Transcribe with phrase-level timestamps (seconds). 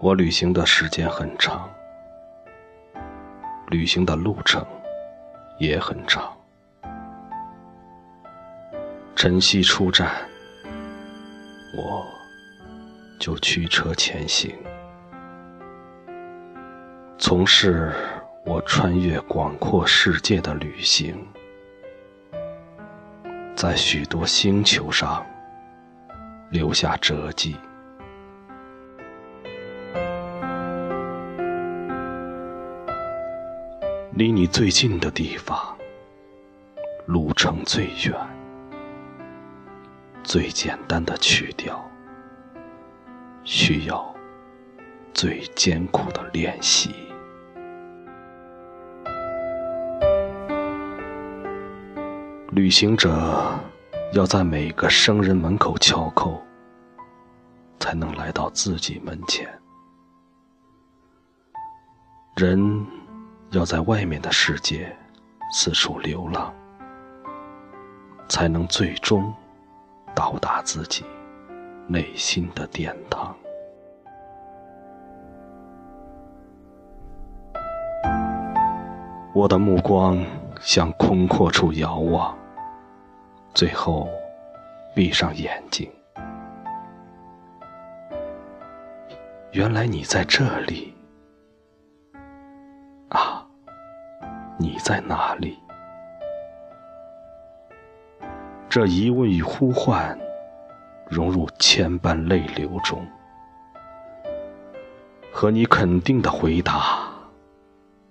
[0.00, 1.68] 我旅行的时间很长，
[3.66, 4.64] 旅行的路程
[5.58, 6.32] 也很长。
[9.16, 10.14] 晨曦出站，
[11.76, 12.06] 我
[13.18, 14.54] 就驱车前行，
[17.18, 17.92] 从事
[18.46, 21.26] 我穿越广阔世界的旅行，
[23.56, 25.26] 在许多星球上
[26.50, 27.56] 留下折迹。
[34.18, 35.78] 离你最近的地方，
[37.06, 38.12] 路程最远，
[40.24, 41.80] 最简单的曲调，
[43.44, 44.12] 需要
[45.14, 46.92] 最艰苦的练习。
[52.50, 53.56] 旅行者
[54.14, 56.40] 要在每个生人门口敲叩，
[57.78, 59.48] 才能来到自己门前。
[62.34, 62.97] 人。
[63.50, 64.94] 要在外面的世界
[65.50, 66.54] 四处流浪，
[68.28, 69.32] 才能最终
[70.14, 71.02] 到达自己
[71.86, 73.34] 内心的殿堂。
[79.32, 80.22] 我的目光
[80.60, 82.36] 向空阔处遥望，
[83.54, 84.10] 最后
[84.94, 85.90] 闭上眼睛。
[89.52, 90.87] 原来你在这里。
[94.58, 95.58] 你在哪里？
[98.68, 100.18] 这疑问与呼唤
[101.08, 103.06] 融入千般泪流中，
[105.32, 107.08] 和你肯定的回答：“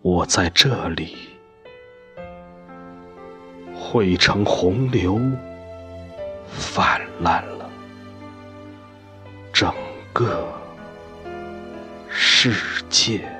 [0.00, 1.16] 我在这里。”
[3.74, 5.20] 汇成洪流，
[6.48, 7.70] 泛滥了
[9.52, 9.70] 整
[10.12, 10.48] 个
[12.08, 13.35] 世界。